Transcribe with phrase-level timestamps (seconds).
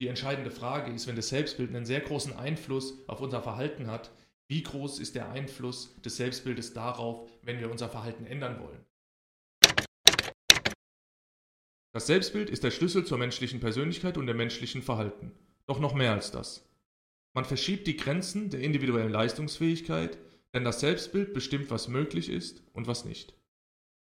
[0.00, 4.10] Die entscheidende Frage ist, wenn das Selbstbild einen sehr großen Einfluss auf unser Verhalten hat,
[4.46, 8.84] wie groß ist der Einfluss des Selbstbildes darauf, wenn wir unser Verhalten ändern wollen?
[11.92, 15.32] Das Selbstbild ist der Schlüssel zur menschlichen Persönlichkeit und dem menschlichen Verhalten.
[15.66, 16.68] Doch noch mehr als das.
[17.32, 20.18] Man verschiebt die Grenzen der individuellen Leistungsfähigkeit,
[20.52, 23.34] denn das Selbstbild bestimmt, was möglich ist und was nicht.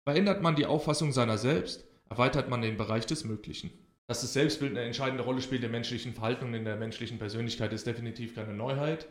[0.05, 3.71] Verändert man die Auffassung seiner selbst, erweitert man den Bereich des Möglichen.
[4.09, 7.73] Dass das Selbstbild eine entscheidende Rolle spielt im menschlichen Verhalten und in der menschlichen Persönlichkeit,
[7.73, 9.09] ist definitiv keine Neuheit.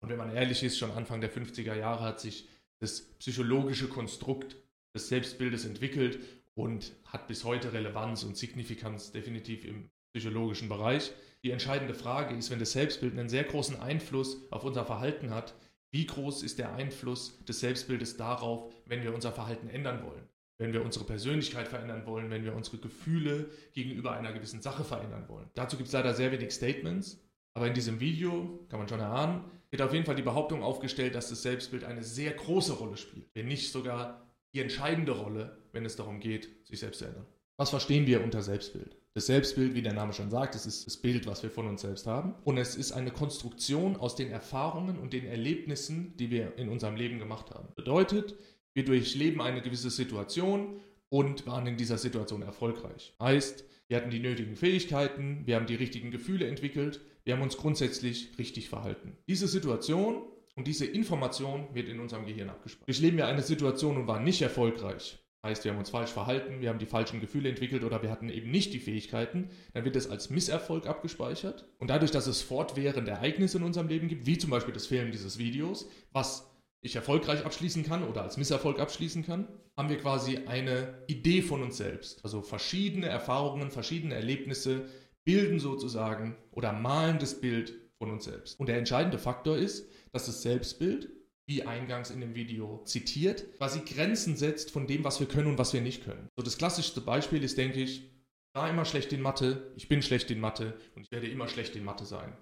[0.00, 2.48] Und wenn man ehrlich ist, schon Anfang der 50er Jahre hat sich
[2.78, 4.56] das psychologische Konstrukt
[4.94, 6.20] des Selbstbildes entwickelt
[6.54, 11.12] und hat bis heute Relevanz und Signifikanz definitiv im psychologischen Bereich.
[11.42, 15.54] Die entscheidende Frage ist, wenn das Selbstbild einen sehr großen Einfluss auf unser Verhalten hat,
[15.90, 20.28] wie groß ist der Einfluss des Selbstbildes darauf, wenn wir unser Verhalten ändern wollen?
[20.58, 25.28] Wenn wir unsere Persönlichkeit verändern wollen, wenn wir unsere Gefühle gegenüber einer gewissen Sache verändern
[25.28, 25.50] wollen.
[25.54, 27.20] Dazu gibt es leider sehr wenig Statements,
[27.54, 31.14] aber in diesem Video, kann man schon erahnen, wird auf jeden Fall die Behauptung aufgestellt,
[31.14, 35.84] dass das Selbstbild eine sehr große Rolle spielt, wenn nicht sogar die entscheidende Rolle, wenn
[35.84, 37.26] es darum geht, sich selbst zu ändern.
[37.58, 38.96] Was verstehen wir unter Selbstbild?
[39.14, 41.80] Das Selbstbild, wie der Name schon sagt, es ist das Bild, was wir von uns
[41.80, 42.34] selbst haben.
[42.44, 46.96] Und es ist eine Konstruktion aus den Erfahrungen und den Erlebnissen, die wir in unserem
[46.96, 47.68] Leben gemacht haben.
[47.74, 48.34] Bedeutet,
[48.76, 53.14] wir durchleben eine gewisse Situation und waren in dieser Situation erfolgreich.
[53.18, 57.56] Heißt, wir hatten die nötigen Fähigkeiten, wir haben die richtigen Gefühle entwickelt, wir haben uns
[57.56, 59.16] grundsätzlich richtig verhalten.
[59.28, 60.24] Diese Situation
[60.56, 62.88] und diese Information wird in unserem Gehirn abgespeichert.
[62.88, 66.68] Durchleben wir eine Situation und waren nicht erfolgreich, heißt, wir haben uns falsch verhalten, wir
[66.68, 70.10] haben die falschen Gefühle entwickelt oder wir hatten eben nicht die Fähigkeiten, dann wird es
[70.10, 71.66] als Misserfolg abgespeichert.
[71.78, 75.12] Und dadurch, dass es fortwährende Ereignisse in unserem Leben gibt, wie zum Beispiel das Filmen
[75.12, 76.50] dieses Videos, was
[76.86, 81.62] ich erfolgreich abschließen kann oder als Misserfolg abschließen kann, haben wir quasi eine Idee von
[81.62, 82.24] uns selbst.
[82.24, 84.86] Also verschiedene Erfahrungen, verschiedene Erlebnisse
[85.24, 88.58] bilden sozusagen oder malen das Bild von uns selbst.
[88.58, 91.10] Und der entscheidende Faktor ist, dass das Selbstbild,
[91.48, 95.58] wie eingangs in dem Video zitiert, quasi Grenzen setzt von dem, was wir können und
[95.58, 96.28] was wir nicht können.
[96.36, 98.10] So das klassischste Beispiel ist, denke ich,
[98.54, 101.76] war immer schlecht in Mathe, ich bin schlecht in Mathe und ich werde immer schlecht
[101.76, 102.36] in Mathe sein.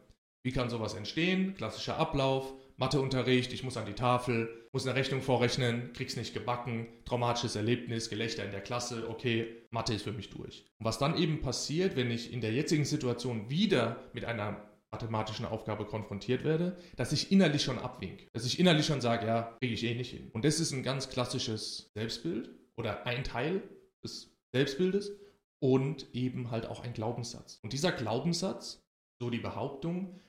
[0.45, 1.55] Wie kann sowas entstehen?
[1.55, 2.55] Klassischer Ablauf.
[2.77, 8.11] Matheunterricht, ich muss an die Tafel, muss eine Rechnung vorrechnen, krieg's nicht gebacken, traumatisches Erlebnis,
[8.11, 10.67] Gelächter in der Klasse, okay, Mathe ist für mich durch.
[10.79, 15.47] Und was dann eben passiert, wenn ich in der jetzigen Situation wieder mit einer mathematischen
[15.47, 19.75] Aufgabe konfrontiert werde, dass ich innerlich schon abwink, dass ich innerlich schon sage, ja, kriege
[19.75, 20.31] ich eh nicht hin.
[20.33, 23.63] Und das ist ein ganz klassisches Selbstbild oder ein Teil
[24.05, 25.13] des Selbstbildes
[25.61, 27.59] und eben halt auch ein Glaubenssatz.
[27.63, 28.83] Und dieser Glaubenssatz,
[29.21, 30.21] so die Behauptung,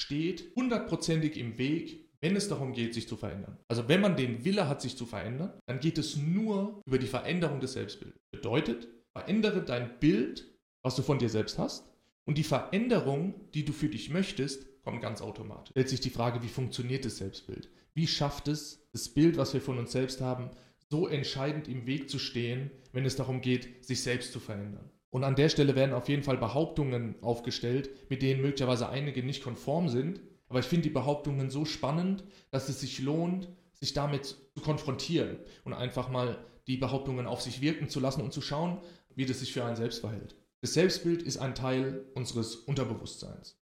[0.00, 3.58] steht hundertprozentig im Weg, wenn es darum geht, sich zu verändern.
[3.68, 7.06] Also wenn man den Wille hat, sich zu verändern, dann geht es nur über die
[7.06, 8.18] Veränderung des Selbstbildes.
[8.30, 10.50] Bedeutet, verändere dein Bild,
[10.82, 11.86] was du von dir selbst hast,
[12.26, 15.70] und die Veränderung, die du für dich möchtest, kommt ganz automatisch.
[15.72, 17.68] Stellt sich die Frage, wie funktioniert das Selbstbild?
[17.94, 20.50] Wie schafft es, das Bild, was wir von uns selbst haben,
[20.90, 24.90] so entscheidend im Weg zu stehen, wenn es darum geht, sich selbst zu verändern?
[25.14, 29.44] Und an der Stelle werden auf jeden Fall Behauptungen aufgestellt, mit denen möglicherweise einige nicht
[29.44, 30.20] konform sind.
[30.48, 35.38] Aber ich finde die Behauptungen so spannend, dass es sich lohnt, sich damit zu konfrontieren
[35.62, 38.80] und einfach mal die Behauptungen auf sich wirken zu lassen und zu schauen,
[39.14, 40.34] wie das sich für einen selbst verhält.
[40.62, 43.56] Das Selbstbild ist ein Teil unseres Unterbewusstseins.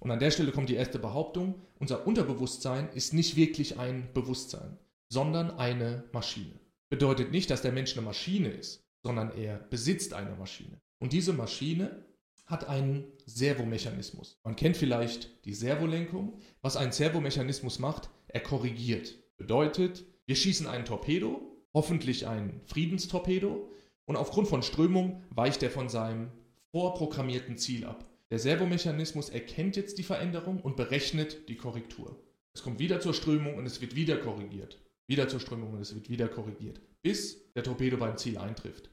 [0.00, 4.78] Und an der Stelle kommt die erste Behauptung, unser Unterbewusstsein ist nicht wirklich ein Bewusstsein,
[5.10, 6.58] sondern eine Maschine.
[6.88, 10.80] Bedeutet nicht, dass der Mensch eine Maschine ist, sondern er besitzt eine Maschine.
[10.98, 12.06] Und diese Maschine
[12.46, 14.40] hat einen Servomechanismus.
[14.44, 16.40] Man kennt vielleicht die Servolenkung.
[16.62, 19.18] Was ein Servomechanismus macht, er korrigiert.
[19.36, 23.70] Bedeutet, wir schießen einen Torpedo, hoffentlich ein Friedenstorpedo,
[24.06, 26.30] und aufgrund von Strömung weicht er von seinem
[26.70, 28.08] vorprogrammierten Ziel ab.
[28.30, 32.22] Der Servomechanismus erkennt jetzt die Veränderung und berechnet die Korrektur.
[32.54, 34.82] Es kommt wieder zur Strömung und es wird wieder korrigiert.
[35.08, 38.90] Wieder zur Strömung und es wird wieder korrigiert, bis der Torpedo beim Ziel eintrifft.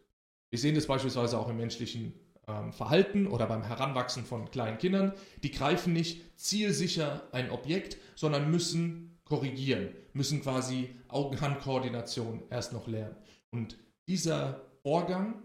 [0.54, 2.14] Wir sehen das beispielsweise auch im menschlichen
[2.48, 5.14] ähm, Verhalten oder beim Heranwachsen von kleinen Kindern.
[5.42, 13.16] Die greifen nicht zielsicher ein Objekt, sondern müssen korrigieren, müssen quasi Augen-Hand-Koordination erst noch lernen.
[13.50, 15.42] Und dieser Vorgang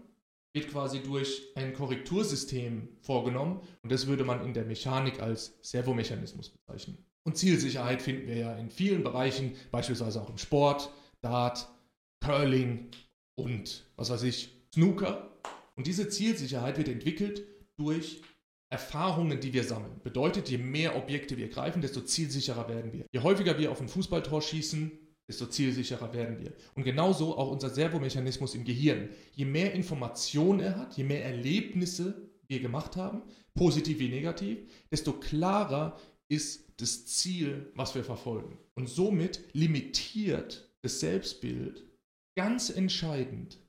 [0.53, 6.51] wird quasi durch ein Korrektursystem vorgenommen und das würde man in der Mechanik als Servomechanismus
[6.51, 7.03] bezeichnen.
[7.23, 11.67] Und Zielsicherheit finden wir ja in vielen Bereichen, beispielsweise auch im Sport, Dart,
[12.23, 12.91] Curling
[13.33, 15.39] und was weiß ich, Snooker.
[15.75, 17.43] Und diese Zielsicherheit wird entwickelt
[17.77, 18.21] durch
[18.71, 19.99] Erfahrungen, die wir sammeln.
[20.03, 23.05] Bedeutet, je mehr Objekte wir greifen, desto zielsicherer werden wir.
[23.11, 24.91] Je häufiger wir auf ein Fußballtor schießen,
[25.27, 26.53] desto zielsicherer werden wir.
[26.75, 29.09] Und genauso auch unser Servomechanismus im Gehirn.
[29.33, 33.23] Je mehr Information er hat, je mehr Erlebnisse wir gemacht haben,
[33.55, 34.59] positiv wie negativ,
[34.91, 35.99] desto klarer
[36.31, 38.57] ist das Ziel, was wir verfolgen.
[38.75, 41.85] Und somit limitiert das Selbstbild
[42.35, 43.59] ganz entscheidend,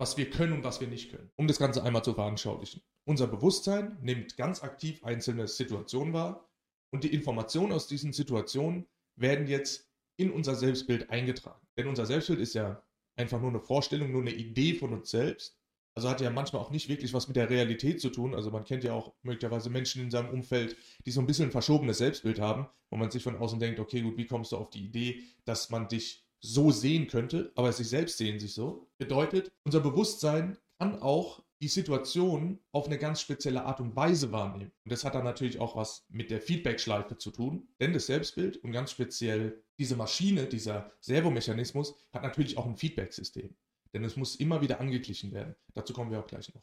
[0.00, 1.30] was wir können und was wir nicht können.
[1.36, 2.80] Um das Ganze einmal zu veranschaulichen.
[3.04, 6.48] Unser Bewusstsein nimmt ganz aktiv einzelne Situationen wahr
[6.90, 8.86] und die Informationen aus diesen Situationen
[9.16, 11.60] werden jetzt in unser Selbstbild eingetragen.
[11.76, 12.82] Denn unser Selbstbild ist ja
[13.16, 15.58] einfach nur eine Vorstellung, nur eine Idee von uns selbst.
[15.94, 18.34] Also hat ja manchmal auch nicht wirklich was mit der Realität zu tun.
[18.34, 21.52] Also man kennt ja auch möglicherweise Menschen in seinem Umfeld, die so ein bisschen ein
[21.52, 24.70] verschobenes Selbstbild haben, wo man sich von außen denkt, okay, gut, wie kommst du auf
[24.70, 28.88] die Idee, dass man dich so sehen könnte, aber sich selbst sehen sich so.
[28.98, 34.72] Bedeutet, unser Bewusstsein kann auch die Situation auf eine ganz spezielle Art und Weise wahrnehmen.
[34.84, 38.56] Und das hat dann natürlich auch was mit der Feedback-Schleife zu tun, denn das Selbstbild
[38.58, 43.54] und ganz speziell diese Maschine, dieser Servomechanismus hat natürlich auch ein Feedback-System.
[43.92, 45.54] Denn es muss immer wieder angeglichen werden.
[45.74, 46.62] Dazu kommen wir auch gleich noch.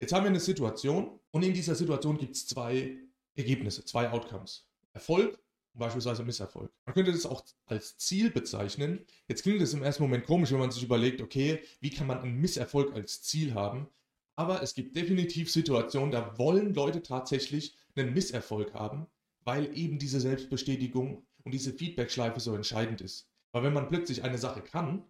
[0.00, 2.96] Jetzt haben wir eine Situation und in dieser Situation gibt es zwei
[3.34, 4.68] Ergebnisse, zwei Outcomes.
[4.92, 5.40] Erfolg
[5.78, 6.70] beispielsweise Misserfolg.
[6.84, 9.06] Man könnte das auch als Ziel bezeichnen.
[9.26, 12.18] Jetzt klingt es im ersten Moment komisch, wenn man sich überlegt, okay, wie kann man
[12.18, 13.88] einen Misserfolg als Ziel haben?
[14.36, 19.06] Aber es gibt definitiv Situationen, da wollen Leute tatsächlich einen Misserfolg haben,
[19.44, 23.28] weil eben diese Selbstbestätigung und diese Feedback-Schleife so entscheidend ist.
[23.52, 25.04] Weil wenn man plötzlich eine Sache kann,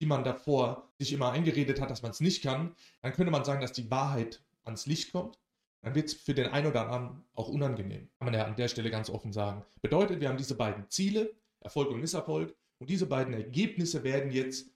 [0.00, 3.44] die man davor sich immer eingeredet hat, dass man es nicht kann, dann könnte man
[3.44, 5.38] sagen, dass die Wahrheit ans Licht kommt.
[5.82, 8.08] Dann wird es für den einen oder anderen auch unangenehm.
[8.18, 9.64] Kann man ja an der Stelle ganz offen sagen.
[9.80, 14.70] Bedeutet, wir haben diese beiden Ziele, Erfolg und Misserfolg, und diese beiden Ergebnisse werden jetzt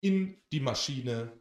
[0.00, 1.32] in die Maschine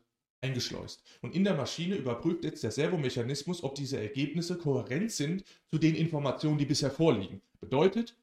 [0.42, 1.04] eingeschleust.
[1.22, 5.96] Und in der Maschine überprüft jetzt der Servomechanismus, ob diese Ergebnisse kohärent sind zu den
[5.96, 7.42] Informationen, die bisher vorliegen.
[7.60, 8.16] Bedeutet,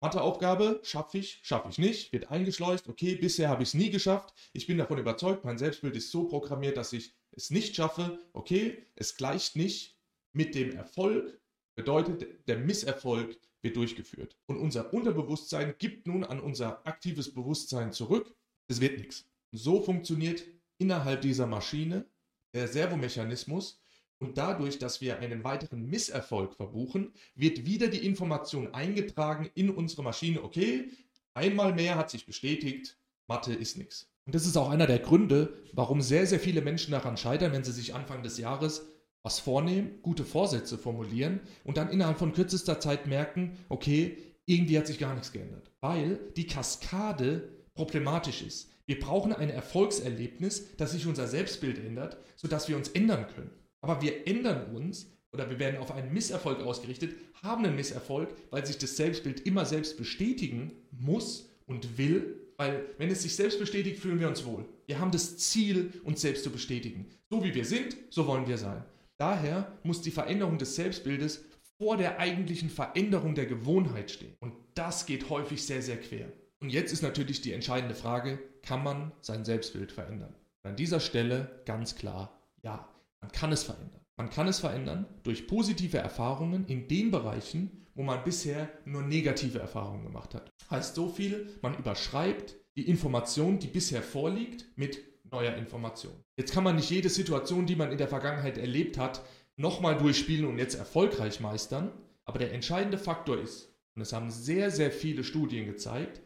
[0.00, 4.34] Matheaufgabe schaffe ich, schaffe ich nicht, wird eingeschleust, okay, bisher habe ich es nie geschafft,
[4.52, 8.86] ich bin davon überzeugt, mein Selbstbild ist so programmiert, dass ich es nicht schaffe, okay,
[8.96, 9.96] es gleicht nicht
[10.34, 11.40] mit dem Erfolg,
[11.74, 14.36] bedeutet, der Misserfolg wird durchgeführt.
[14.46, 18.34] Und unser Unterbewusstsein gibt nun an unser aktives Bewusstsein zurück,
[18.68, 19.26] es wird nichts.
[19.52, 20.44] So funktioniert
[20.78, 22.06] innerhalb dieser Maschine
[22.52, 23.80] der Servomechanismus
[24.18, 30.02] und dadurch, dass wir einen weiteren Misserfolg verbuchen, wird wieder die Information eingetragen in unsere
[30.02, 30.90] Maschine, okay,
[31.34, 32.96] einmal mehr hat sich bestätigt,
[33.26, 34.08] Mathe ist nichts.
[34.26, 37.64] Und das ist auch einer der Gründe, warum sehr, sehr viele Menschen daran scheitern, wenn
[37.64, 38.86] sie sich Anfang des Jahres
[39.24, 44.86] was vornehmen, gute Vorsätze formulieren und dann innerhalb von kürzester Zeit merken, okay, irgendwie hat
[44.86, 45.70] sich gar nichts geändert.
[45.80, 48.70] Weil die Kaskade problematisch ist.
[48.86, 53.50] Wir brauchen ein Erfolgserlebnis, das sich unser Selbstbild ändert, sodass wir uns ändern können.
[53.80, 58.64] Aber wir ändern uns oder wir werden auf einen Misserfolg ausgerichtet, haben einen Misserfolg, weil
[58.66, 63.98] sich das Selbstbild immer selbst bestätigen muss und will, weil wenn es sich selbst bestätigt,
[63.98, 64.66] fühlen wir uns wohl.
[64.86, 67.06] Wir haben das Ziel, uns selbst zu bestätigen.
[67.30, 68.84] So wie wir sind, so wollen wir sein.
[69.18, 71.44] Daher muss die Veränderung des Selbstbildes
[71.78, 74.34] vor der eigentlichen Veränderung der Gewohnheit stehen.
[74.40, 76.32] Und das geht häufig sehr, sehr quer.
[76.60, 80.34] Und jetzt ist natürlich die entscheidende Frage, kann man sein Selbstbild verändern?
[80.62, 82.88] Und an dieser Stelle ganz klar, ja,
[83.20, 84.00] man kann es verändern.
[84.16, 89.58] Man kann es verändern durch positive Erfahrungen in den Bereichen, wo man bisher nur negative
[89.58, 90.50] Erfahrungen gemacht hat.
[90.70, 94.98] Heißt so viel, man überschreibt die Information, die bisher vorliegt, mit
[95.34, 96.12] neuer Information.
[96.36, 99.22] Jetzt kann man nicht jede Situation, die man in der Vergangenheit erlebt hat,
[99.56, 101.92] nochmal durchspielen und jetzt erfolgreich meistern,
[102.24, 106.20] aber der entscheidende Faktor ist, und es haben sehr, sehr viele Studien gezeigt,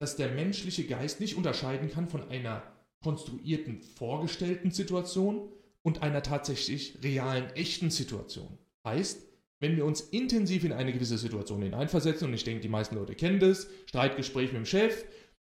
[0.00, 2.62] dass der menschliche Geist nicht unterscheiden kann von einer
[3.02, 5.48] konstruierten, vorgestellten Situation
[5.82, 8.58] und einer tatsächlich realen, echten Situation.
[8.84, 9.26] Heißt,
[9.60, 13.14] wenn wir uns intensiv in eine gewisse Situation hineinversetzen, und ich denke, die meisten Leute
[13.14, 15.04] kennen das, Streitgespräch mit dem Chef,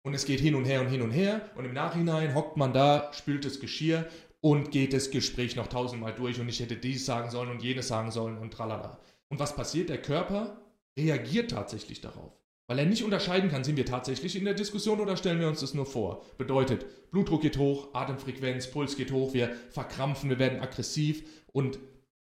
[0.03, 2.73] und es geht hin und her und hin und her, und im Nachhinein hockt man
[2.73, 4.07] da, spült das Geschirr
[4.41, 7.89] und geht das Gespräch noch tausendmal durch und ich hätte dies sagen sollen und jenes
[7.89, 9.01] sagen sollen und tralala.
[9.29, 9.89] Und was passiert?
[9.89, 10.61] Der Körper
[10.99, 12.33] reagiert tatsächlich darauf.
[12.67, 15.61] Weil er nicht unterscheiden kann, sind wir tatsächlich in der Diskussion oder stellen wir uns
[15.61, 16.25] das nur vor.
[16.39, 21.79] Bedeutet, Blutdruck geht hoch, Atemfrequenz, Puls geht hoch, wir verkrampfen, wir werden aggressiv und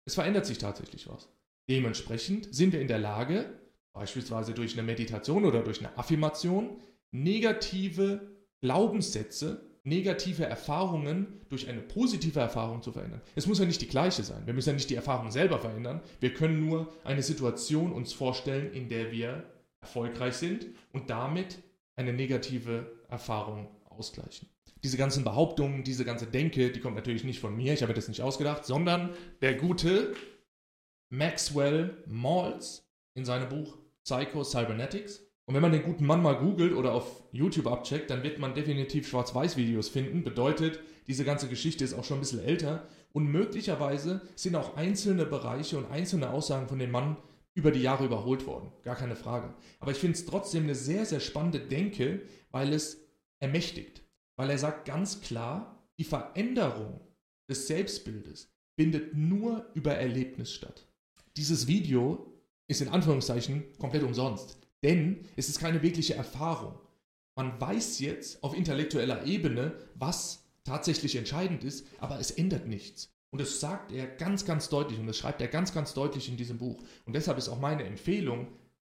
[0.04, 1.28] es verändert sich tatsächlich was.
[1.68, 3.52] Dementsprechend sind wir in der Lage,
[3.92, 8.20] beispielsweise durch eine Meditation oder durch eine Affirmation, negative
[8.60, 13.22] Glaubenssätze, negative Erfahrungen durch eine positive Erfahrung zu verändern.
[13.34, 14.46] Es muss ja nicht die gleiche sein.
[14.46, 16.02] Wir müssen ja nicht die Erfahrung selber verändern.
[16.20, 19.44] Wir können nur eine Situation uns vorstellen, in der wir
[19.80, 21.58] erfolgreich sind und damit
[21.96, 24.48] eine negative Erfahrung ausgleichen.
[24.84, 28.08] Diese ganzen Behauptungen, diese ganze Denke, die kommt natürlich nicht von mir, ich habe das
[28.08, 29.10] nicht ausgedacht, sondern
[29.40, 30.14] der gute
[31.10, 35.27] Maxwell Maltz in seinem Buch Psycho Cybernetics.
[35.48, 38.52] Und wenn man den guten Mann mal googelt oder auf YouTube abcheckt, dann wird man
[38.52, 40.22] definitiv Schwarz-Weiß-Videos finden.
[40.22, 45.24] Bedeutet, diese ganze Geschichte ist auch schon ein bisschen älter und möglicherweise sind auch einzelne
[45.24, 47.16] Bereiche und einzelne Aussagen von dem Mann
[47.54, 48.70] über die Jahre überholt worden.
[48.82, 49.54] Gar keine Frage.
[49.80, 53.08] Aber ich finde es trotzdem eine sehr, sehr spannende Denke, weil es
[53.40, 54.02] ermächtigt.
[54.36, 57.00] Weil er sagt ganz klar, die Veränderung
[57.48, 60.86] des Selbstbildes findet nur über Erlebnis statt.
[61.38, 66.78] Dieses Video ist in Anführungszeichen komplett umsonst, denn es ist keine wirkliche Erfahrung.
[67.36, 73.10] Man weiß jetzt auf intellektueller Ebene, was tatsächlich entscheidend ist, aber es ändert nichts.
[73.30, 76.36] Und das sagt er ganz, ganz deutlich und das schreibt er ganz, ganz deutlich in
[76.36, 76.82] diesem Buch.
[77.04, 78.48] Und deshalb ist auch meine Empfehlung,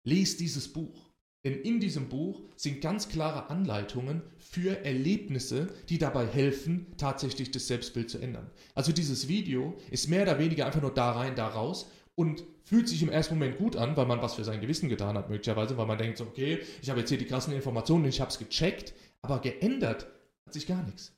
[0.04, 1.10] lest dieses Buch.
[1.44, 7.66] Denn in diesem Buch sind ganz klare Anleitungen für Erlebnisse, die dabei helfen, tatsächlich das
[7.66, 8.50] Selbstbild zu ändern.
[8.74, 12.88] Also dieses Video ist mehr oder weniger einfach nur da rein, da raus und fühlt
[12.88, 15.76] sich im ersten Moment gut an, weil man was für sein Gewissen getan hat, möglicherweise,
[15.76, 18.38] weil man denkt, so, okay, ich habe jetzt hier die krassen Informationen, ich habe es
[18.38, 20.06] gecheckt, aber geändert
[20.46, 21.12] hat sich gar nichts.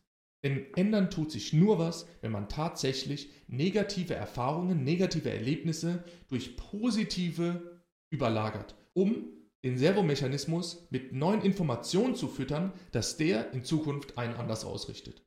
[0.45, 7.83] Denn ändern tut sich nur was, wenn man tatsächlich negative Erfahrungen, negative Erlebnisse durch positive
[8.11, 9.27] überlagert, um
[9.65, 15.25] den Servomechanismus mit neuen Informationen zu füttern, dass der in Zukunft einen anders ausrichtet.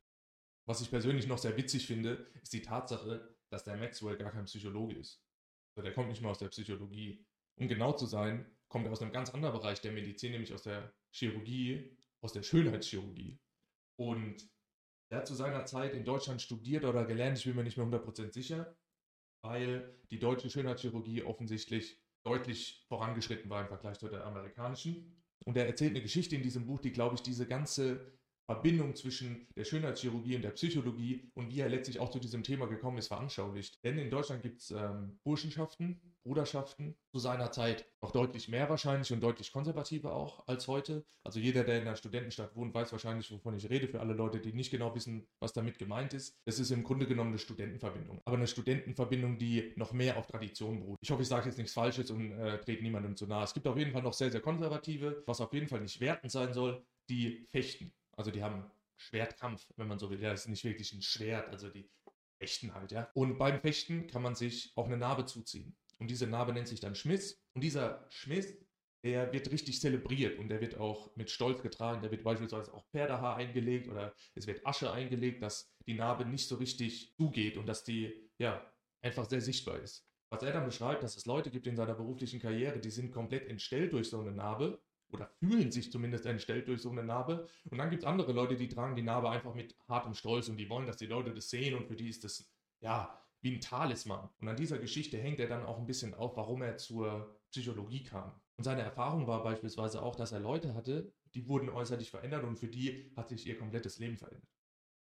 [0.66, 4.46] Was ich persönlich noch sehr witzig finde, ist die Tatsache, dass der Maxwell gar kein
[4.46, 5.22] Psychologe ist.
[5.76, 7.24] Der kommt nicht mal aus der Psychologie.
[7.56, 10.62] Um genau zu sein, kommt er aus einem ganz anderen Bereich der Medizin, nämlich aus
[10.62, 13.38] der Chirurgie, aus der Schönheitschirurgie.
[13.96, 14.48] Und
[15.10, 17.86] er hat zu seiner Zeit in Deutschland studiert oder gelernt, ich bin mir nicht mehr
[17.86, 18.76] 100% sicher,
[19.42, 25.16] weil die deutsche Schönheitschirurgie offensichtlich deutlich vorangeschritten war im Vergleich zu der amerikanischen.
[25.44, 28.19] Und er erzählt eine Geschichte in diesem Buch, die, glaube ich, diese ganze
[28.50, 32.66] Verbindung zwischen der Schönheitschirurgie und der Psychologie und wie er letztlich auch zu diesem Thema
[32.66, 33.78] gekommen ist, veranschaulicht.
[33.84, 39.12] Denn in Deutschland gibt es ähm, Burschenschaften, Bruderschaften zu seiner Zeit noch deutlich mehr wahrscheinlich
[39.12, 41.04] und deutlich konservativer auch als heute.
[41.22, 43.86] Also jeder, der in einer Studentenstadt wohnt, weiß wahrscheinlich, wovon ich rede.
[43.86, 46.36] Für alle Leute, die nicht genau wissen, was damit gemeint ist.
[46.44, 48.20] Es ist im Grunde genommen eine Studentenverbindung.
[48.24, 50.98] Aber eine Studentenverbindung, die noch mehr auf Tradition beruht.
[51.02, 53.44] Ich hoffe, ich sage jetzt nichts Falsches und äh, trete niemandem zu nahe.
[53.44, 56.32] Es gibt auf jeden Fall noch sehr, sehr konservative, was auf jeden Fall nicht wertend
[56.32, 57.92] sein soll, die fechten.
[58.16, 60.20] Also die haben Schwertkampf, wenn man so will.
[60.20, 61.90] Ja, das ist nicht wirklich ein Schwert, also die
[62.38, 63.10] fechten halt, ja.
[63.14, 65.76] Und beim Fechten kann man sich auch eine Narbe zuziehen.
[65.98, 67.42] Und diese Narbe nennt sich dann Schmiss.
[67.54, 68.56] Und dieser Schmiss,
[69.04, 72.02] der wird richtig zelebriert und der wird auch mit Stolz getragen.
[72.02, 76.48] Da wird beispielsweise auch Pferdehaar eingelegt oder es wird Asche eingelegt, dass die Narbe nicht
[76.48, 78.70] so richtig zugeht und dass die, ja,
[79.02, 80.06] einfach sehr sichtbar ist.
[80.30, 83.48] Was er dann beschreibt, dass es Leute gibt in seiner beruflichen Karriere, die sind komplett
[83.48, 84.80] entstellt durch so eine Narbe
[85.12, 87.46] oder fühlen sich zumindest entstellt durch so eine Narbe.
[87.70, 90.56] Und dann gibt es andere Leute, die tragen die Narbe einfach mit hartem Stolz und
[90.56, 92.50] die wollen, dass die Leute das sehen und für die ist das,
[92.80, 94.28] ja, wie ein Talisman.
[94.40, 98.04] Und an dieser Geschichte hängt er dann auch ein bisschen auf, warum er zur Psychologie
[98.04, 98.32] kam.
[98.56, 102.58] Und seine Erfahrung war beispielsweise auch, dass er Leute hatte, die wurden äußerlich verändert und
[102.58, 104.50] für die hat sich ihr komplettes Leben verändert.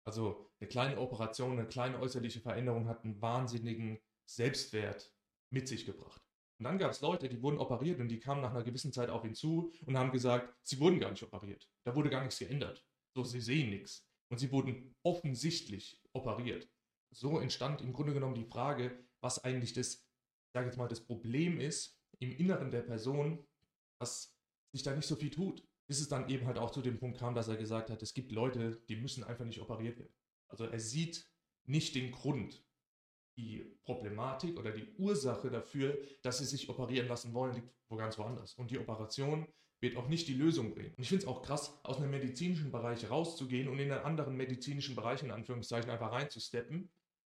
[0.06, 5.14] Also eine kleine Operation, eine kleine äußerliche Veränderung hat einen wahnsinnigen Selbstwert
[5.50, 6.29] mit sich gebracht.
[6.60, 9.10] Und dann gab es Leute, die wurden operiert und die kamen nach einer gewissen Zeit
[9.10, 11.70] auf ihn zu und haben gesagt, sie wurden gar nicht operiert.
[11.86, 12.86] Da wurde gar nichts geändert.
[13.16, 14.06] So, sie sehen nichts.
[14.30, 16.70] Und sie wurden offensichtlich operiert.
[17.12, 20.06] So entstand im Grunde genommen die Frage, was eigentlich das,
[20.54, 23.48] sage jetzt mal, das Problem ist im Inneren der Person,
[24.00, 24.38] dass
[24.74, 25.66] sich da nicht so viel tut.
[25.88, 28.14] Bis es dann eben halt auch zu dem Punkt kam, dass er gesagt hat, es
[28.14, 30.14] gibt Leute, die müssen einfach nicht operiert werden.
[30.50, 31.28] Also er sieht
[31.66, 32.64] nicht den Grund
[33.90, 38.54] Problematik oder die Ursache dafür, dass sie sich operieren lassen wollen, liegt wo ganz woanders.
[38.54, 39.48] Und die Operation
[39.82, 40.94] wird auch nicht die Lösung bringen.
[40.96, 44.38] Und ich finde es auch krass, aus einem medizinischen Bereich rauszugehen und in einen anderen
[44.38, 46.92] medizinischen Bereich in Anführungszeichen einfach reinzusteppen.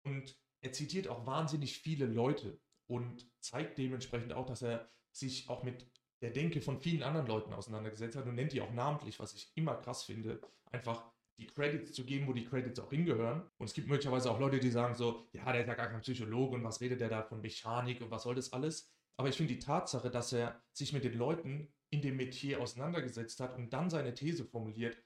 [0.06, 5.64] Und er zitiert auch wahnsinnig viele Leute und zeigt dementsprechend auch, dass er sich auch
[5.64, 5.90] mit
[6.22, 9.52] der Denke von vielen anderen Leuten auseinandergesetzt hat und nennt die auch namentlich, was ich
[9.56, 10.40] immer krass finde.
[10.72, 11.04] Einfach
[11.38, 13.44] die Credits zu geben, wo die Credits auch hingehören.
[13.58, 16.02] Und es gibt möglicherweise auch Leute, die sagen so, ja, der ist ja gar kein
[16.02, 18.92] Psychologe und was redet der da von Mechanik und was soll das alles?
[19.18, 23.40] Aber ich finde die Tatsache, dass er sich mit den Leuten in dem Metier auseinandergesetzt
[23.40, 24.98] hat und dann seine These formuliert,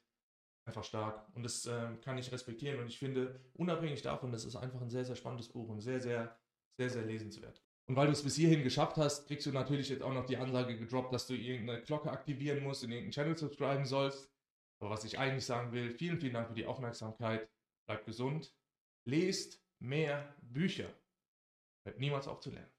[0.65, 1.25] einfach stark.
[1.34, 2.79] Und das äh, kann ich respektieren.
[2.79, 6.00] Und ich finde, unabhängig davon, das ist einfach ein sehr, sehr spannendes Buch und sehr,
[6.00, 6.38] sehr,
[6.77, 7.62] sehr, sehr lesenswert.
[7.89, 10.38] Und weil du es bis hierhin geschafft hast, kriegst du natürlich jetzt auch noch die
[10.38, 14.29] Ansage gedroppt, dass du irgendeine Glocke aktivieren musst, in irgendeinen Channel subscriben sollst.
[14.79, 17.50] Aber was ich eigentlich sagen will, vielen, vielen Dank für die Aufmerksamkeit.
[17.88, 18.53] Bleibt gesund.
[19.05, 20.89] Lest mehr Bücher.
[21.86, 22.72] Hört niemals auf zu lernen.